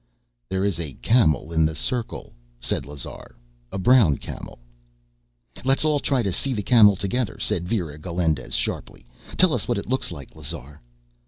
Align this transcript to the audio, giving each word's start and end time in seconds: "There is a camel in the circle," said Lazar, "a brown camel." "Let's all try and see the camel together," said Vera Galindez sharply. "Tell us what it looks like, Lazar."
"There 0.49 0.65
is 0.65 0.79
a 0.79 0.93
camel 0.95 1.53
in 1.53 1.63
the 1.63 1.75
circle," 1.75 2.33
said 2.59 2.87
Lazar, 2.87 3.35
"a 3.71 3.77
brown 3.77 4.17
camel." 4.17 4.57
"Let's 5.63 5.85
all 5.85 5.99
try 5.99 6.21
and 6.21 6.33
see 6.33 6.53
the 6.55 6.63
camel 6.63 6.95
together," 6.95 7.37
said 7.39 7.67
Vera 7.69 7.99
Galindez 7.99 8.55
sharply. 8.55 9.05
"Tell 9.37 9.53
us 9.53 9.67
what 9.67 9.77
it 9.77 9.85
looks 9.87 10.11
like, 10.11 10.35
Lazar." 10.35 10.81